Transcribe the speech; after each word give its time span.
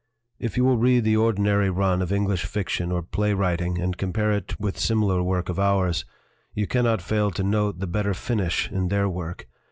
If 0.39 0.57
you 0.57 0.65
will 0.65 0.79
read 0.79 1.03
the 1.03 1.15
ordinary 1.17 1.69
run 1.69 2.01
of 2.01 2.11
English 2.11 2.45
fiction 2.45 2.91
or 2.91 3.03
play 3.03 3.35
writing 3.35 3.79
and 3.79 3.95
com 3.99 4.13
pare 4.13 4.31
it 4.31 4.59
with 4.59 4.79
similar 4.79 5.21
work 5.21 5.47
of 5.47 5.59
ours, 5.59 6.05
you 6.55 6.65
cannot 6.65 7.03
fail 7.03 7.29
to 7.29 7.43
note 7.43 7.77
the 7.79 7.85
better 7.85 8.15
finish 8.15 8.67
in 8.71 8.87
their 8.87 9.07
work. 9.07 9.47